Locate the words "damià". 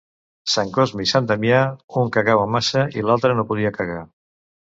1.31-1.59